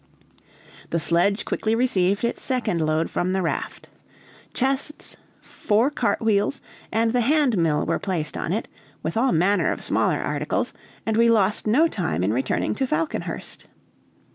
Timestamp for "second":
2.43-2.81